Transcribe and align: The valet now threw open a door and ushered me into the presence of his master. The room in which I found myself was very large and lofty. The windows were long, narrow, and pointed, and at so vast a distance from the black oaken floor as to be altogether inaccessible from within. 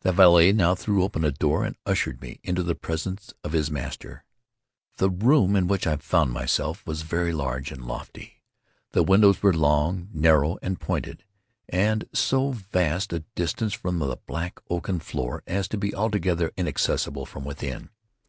The 0.00 0.10
valet 0.10 0.50
now 0.50 0.74
threw 0.74 1.04
open 1.04 1.24
a 1.24 1.30
door 1.30 1.64
and 1.64 1.76
ushered 1.86 2.20
me 2.20 2.40
into 2.42 2.64
the 2.64 2.74
presence 2.74 3.32
of 3.44 3.52
his 3.52 3.70
master. 3.70 4.24
The 4.96 5.08
room 5.10 5.54
in 5.54 5.68
which 5.68 5.86
I 5.86 5.94
found 5.94 6.32
myself 6.32 6.84
was 6.84 7.02
very 7.02 7.32
large 7.32 7.70
and 7.70 7.84
lofty. 7.86 8.42
The 8.90 9.04
windows 9.04 9.44
were 9.44 9.54
long, 9.54 10.08
narrow, 10.12 10.58
and 10.60 10.80
pointed, 10.80 11.22
and 11.68 12.02
at 12.02 12.16
so 12.16 12.50
vast 12.50 13.12
a 13.12 13.20
distance 13.36 13.72
from 13.72 14.00
the 14.00 14.16
black 14.26 14.58
oaken 14.68 14.98
floor 14.98 15.44
as 15.46 15.68
to 15.68 15.76
be 15.78 15.94
altogether 15.94 16.50
inaccessible 16.56 17.24
from 17.24 17.44
within. 17.44 17.90